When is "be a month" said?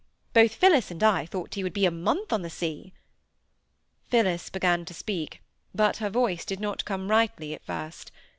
1.75-2.33